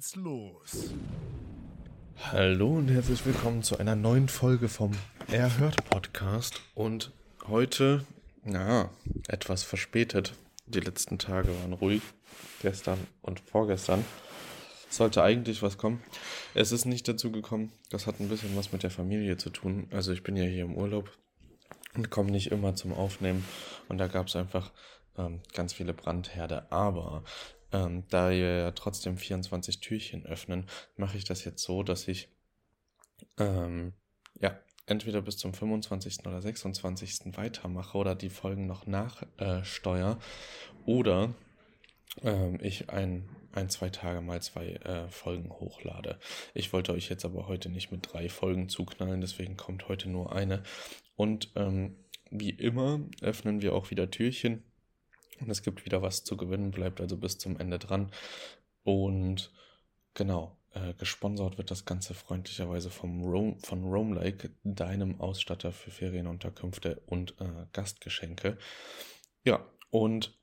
[0.00, 0.94] geht's los.
[2.32, 4.92] Hallo und herzlich willkommen zu einer neuen Folge vom
[5.30, 6.62] Erhört Podcast.
[6.74, 7.12] Und
[7.48, 8.06] heute,
[8.42, 8.88] na,
[9.28, 10.32] etwas verspätet.
[10.64, 12.00] Die letzten Tage waren ruhig.
[12.62, 14.02] Gestern und vorgestern.
[14.88, 16.02] Sollte eigentlich was kommen.
[16.54, 17.70] Es ist nicht dazu gekommen.
[17.90, 19.86] Das hat ein bisschen was mit der Familie zu tun.
[19.90, 21.10] Also ich bin ja hier im Urlaub
[21.94, 23.44] und komme nicht immer zum Aufnehmen.
[23.90, 24.72] Und da gab es einfach
[25.18, 26.72] ähm, ganz viele Brandherde.
[26.72, 27.22] Aber
[27.72, 30.66] ähm, da wir ja trotzdem 24 Türchen öffnen,
[30.96, 32.28] mache ich das jetzt so, dass ich
[33.38, 33.92] ähm,
[34.40, 36.26] ja entweder bis zum 25.
[36.26, 37.36] oder 26.
[37.36, 41.34] weitermache oder die Folgen noch nachsteuere äh, oder
[42.22, 46.18] ähm, ich ein, ein, zwei Tage mal zwei äh, Folgen hochlade.
[46.54, 50.32] Ich wollte euch jetzt aber heute nicht mit drei Folgen zuknallen, deswegen kommt heute nur
[50.32, 50.62] eine.
[51.16, 51.96] Und ähm,
[52.30, 54.64] wie immer öffnen wir auch wieder Türchen
[55.40, 58.10] und es gibt wieder was zu gewinnen, bleibt also bis zum Ende dran.
[58.82, 59.52] Und
[60.14, 67.02] genau, äh, gesponsert wird das Ganze freundlicherweise vom Rome, von Roamlike, deinem Ausstatter für Ferienunterkünfte
[67.06, 68.56] und äh, Gastgeschenke.
[69.44, 70.39] Ja, und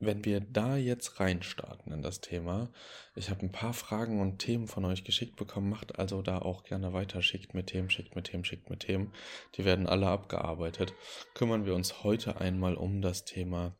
[0.00, 2.72] wenn wir da jetzt reinstarten in das Thema,
[3.14, 6.64] ich habe ein paar Fragen und Themen von euch geschickt bekommen, macht also da auch
[6.64, 9.12] gerne weiter, schickt mir Themen, schickt mir Themen, schickt mir Themen.
[9.56, 10.94] Die werden alle abgearbeitet.
[11.34, 13.76] Kümmern wir uns heute einmal um das Thema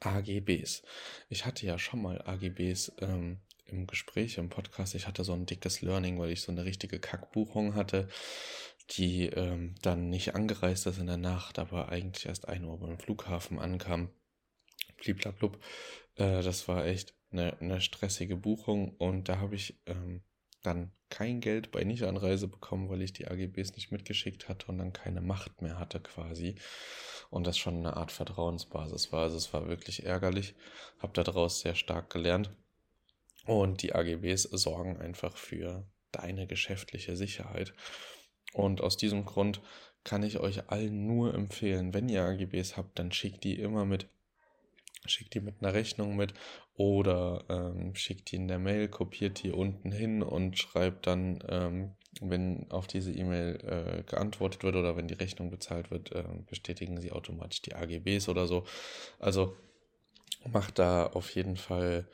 [0.00, 0.82] AGBs.
[1.28, 4.96] Ich hatte ja schon mal AGBs ähm, im Gespräch, im Podcast.
[4.96, 8.08] Ich hatte so ein dickes Learning, weil ich so eine richtige Kackbuchung hatte,
[8.90, 12.98] die ähm, dann nicht angereist ist in der Nacht, aber eigentlich erst 1 Uhr beim
[12.98, 14.10] Flughafen ankam
[15.02, 15.58] bliblablub.
[16.16, 20.22] Äh, das war echt eine, eine stressige Buchung und da habe ich ähm,
[20.62, 24.92] dann kein Geld bei Nichtanreise bekommen, weil ich die AGBs nicht mitgeschickt hatte und dann
[24.92, 26.54] keine Macht mehr hatte quasi.
[27.30, 29.22] Und das schon eine Art Vertrauensbasis war.
[29.22, 30.54] Also es war wirklich ärgerlich.
[30.98, 32.50] Habe daraus sehr stark gelernt.
[33.46, 37.74] Und die AGBs sorgen einfach für deine geschäftliche Sicherheit.
[38.52, 39.60] Und aus diesem Grund
[40.04, 44.08] kann ich euch allen nur empfehlen, wenn ihr AGBs habt, dann schickt die immer mit
[45.06, 46.34] schickt die mit einer Rechnung mit
[46.74, 51.96] oder ähm, schickt die in der Mail, kopiert die unten hin und schreibt dann, ähm,
[52.20, 57.00] wenn auf diese E-Mail äh, geantwortet wird oder wenn die Rechnung bezahlt wird, äh, bestätigen
[57.00, 58.64] sie automatisch die AGBs oder so.
[59.18, 59.56] Also
[60.50, 62.08] macht da auf jeden Fall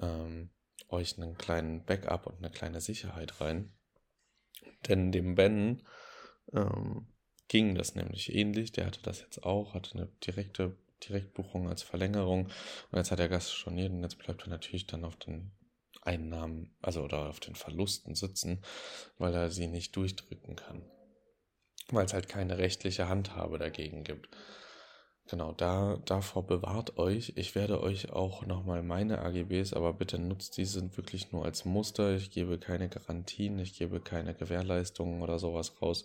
[0.00, 0.50] ähm,
[0.88, 3.72] euch einen kleinen Backup und eine kleine Sicherheit rein.
[4.88, 5.82] Denn dem Ben
[6.52, 7.06] ähm,
[7.48, 8.72] ging das nämlich ähnlich.
[8.72, 10.76] Der hatte das jetzt auch, hatte eine direkte
[11.08, 12.46] Direktbuchung als Verlängerung.
[12.46, 15.52] Und jetzt hat der Gast storniert und jetzt bleibt er natürlich dann auf den
[16.02, 18.62] Einnahmen, also oder auf den Verlusten sitzen,
[19.18, 20.82] weil er sie nicht durchdrücken kann.
[21.88, 24.28] Weil es halt keine rechtliche Handhabe dagegen gibt.
[25.30, 27.34] Genau, da, davor bewahrt euch.
[27.36, 32.16] Ich werde euch auch nochmal meine AGBs, aber bitte nutzt diese wirklich nur als Muster.
[32.16, 36.04] Ich gebe keine Garantien, ich gebe keine Gewährleistungen oder sowas raus.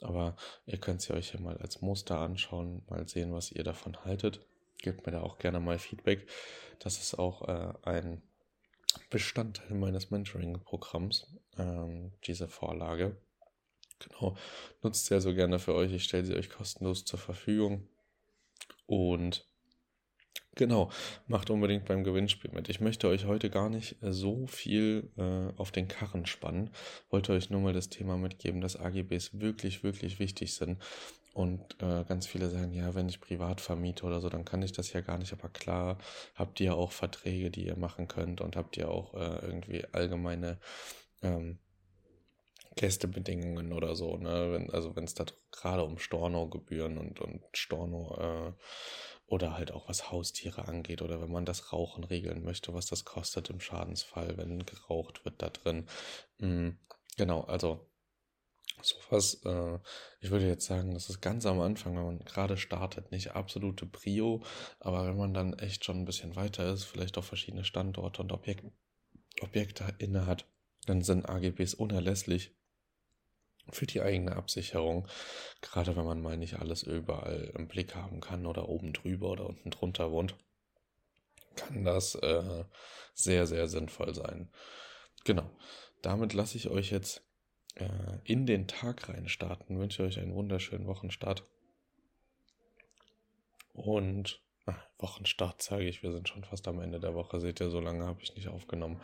[0.00, 4.02] Aber ihr könnt sie euch hier mal als Muster anschauen, mal sehen, was ihr davon
[4.02, 4.40] haltet.
[4.78, 6.26] Gebt mir da auch gerne mal Feedback.
[6.78, 8.22] Das ist auch äh, ein
[9.10, 11.26] Bestandteil meines Mentoring-Programms,
[11.58, 13.14] ähm, diese Vorlage.
[13.98, 14.38] Genau,
[14.82, 15.92] nutzt sie also gerne für euch.
[15.92, 17.86] Ich stelle sie euch kostenlos zur Verfügung.
[18.86, 19.46] Und
[20.54, 20.90] genau,
[21.26, 22.68] macht unbedingt beim Gewinnspiel mit.
[22.68, 26.70] Ich möchte euch heute gar nicht äh, so viel äh, auf den Karren spannen.
[27.10, 30.78] Wollte euch nur mal das Thema mitgeben, dass AGBs wirklich, wirklich wichtig sind.
[31.34, 34.70] Und äh, ganz viele sagen, ja, wenn ich privat vermiete oder so, dann kann ich
[34.70, 35.32] das ja gar nicht.
[35.32, 35.98] Aber klar,
[36.36, 40.58] habt ihr auch Verträge, die ihr machen könnt und habt ihr auch äh, irgendwie allgemeine
[41.22, 41.58] ähm,
[42.76, 44.52] Gästebedingungen oder so, ne?
[44.52, 48.52] Wenn, also wenn es da gerade um Storno-Gebühren und, und Storno äh,
[49.26, 53.04] oder halt auch was Haustiere angeht oder wenn man das Rauchen regeln möchte, was das
[53.04, 55.86] kostet im Schadensfall, wenn geraucht wird da drin.
[56.38, 56.78] Mhm,
[57.16, 57.88] genau, also
[58.82, 59.78] sowas, äh,
[60.20, 63.86] ich würde jetzt sagen, das ist ganz am Anfang, wenn man gerade startet, nicht absolute
[63.86, 64.42] Prio,
[64.80, 68.32] aber wenn man dann echt schon ein bisschen weiter ist, vielleicht auch verschiedene Standorte und
[68.32, 68.62] Objek
[69.40, 70.46] Objekte inne hat,
[70.86, 72.54] dann sind AGBs unerlässlich
[73.70, 75.08] für die eigene Absicherung.
[75.60, 79.46] Gerade wenn man mal nicht alles überall im Blick haben kann oder oben drüber oder
[79.46, 80.36] unten drunter wohnt,
[81.56, 82.64] kann das äh,
[83.14, 84.50] sehr, sehr sinnvoll sein.
[85.24, 85.48] Genau.
[86.02, 87.22] Damit lasse ich euch jetzt
[87.76, 87.88] äh,
[88.24, 89.78] in den Tag rein starten.
[89.78, 91.44] Wünsche euch einen wunderschönen Wochenstart.
[93.72, 97.40] Und ach, Wochenstart sage ich, wir sind schon fast am Ende der Woche.
[97.40, 99.00] Seht ihr, so lange habe ich nicht aufgenommen.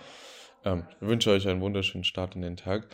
[0.65, 2.89] Ähm, wünsche euch einen wunderschönen Start in den Tag.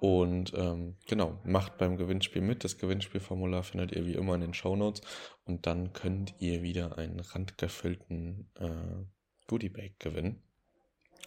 [0.00, 2.64] Und ähm, genau, macht beim Gewinnspiel mit.
[2.64, 5.00] Das Gewinnspielformular findet ihr wie immer in den Show Notes.
[5.44, 9.04] Und dann könnt ihr wieder einen randgefüllten äh,
[9.46, 10.42] Goodiebag gewinnen.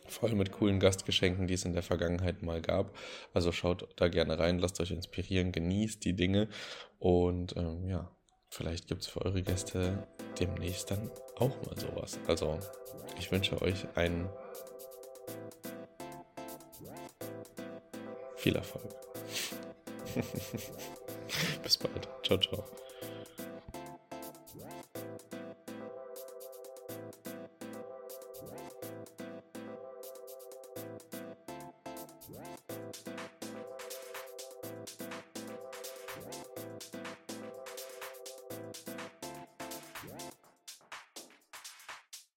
[0.07, 2.95] voll mit coolen Gastgeschenken, die es in der Vergangenheit mal gab.
[3.33, 6.47] Also schaut da gerne rein, lasst euch inspirieren, genießt die Dinge
[6.99, 8.11] und ähm, ja,
[8.49, 10.07] vielleicht gibt es für eure Gäste
[10.39, 12.19] demnächst dann auch mal sowas.
[12.27, 12.59] Also
[13.17, 14.29] ich wünsche euch einen
[18.45, 18.83] viel Erfolg.
[21.63, 22.07] Bis bald.
[22.21, 22.63] Ciao, ciao.